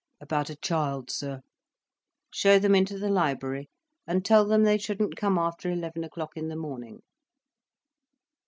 [0.19, 1.41] "About a child, sir."
[2.33, 3.69] "Show them into the library,
[4.07, 7.03] and tell them they shouldn't come after eleven o'clock in the morning."